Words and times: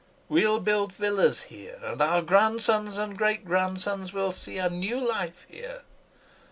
We'll 0.29 0.59
build 0.59 0.93
villas 0.93 1.43
here, 1.43 1.79
and 1.83 2.01
our 2.01 2.23
grandsons 2.23 2.97
and 2.97 3.15
great 3.15 3.45
grandsons 3.45 4.13
will 4.13 4.31
see 4.31 4.57
a 4.57 4.67
new 4.67 4.97
life 4.99 5.45
here.... 5.47 5.83